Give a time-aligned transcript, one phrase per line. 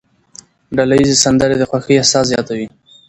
[0.75, 2.67] ډلهییزې سندرې د خوښۍ احساس زیاتوي.